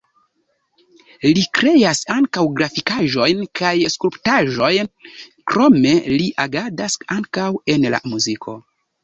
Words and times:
Li 1.25 1.43
kreas 1.57 2.01
ankaŭ 2.15 2.45
grafikaĵojn 2.61 3.43
kaj 3.61 3.75
skulptaĵojn, 3.97 4.91
krome 5.53 5.93
li 6.17 6.27
agadas 6.47 6.99
ankaŭ 7.19 7.47
en 7.77 7.89
la 7.97 8.03
muziko. 8.11 8.59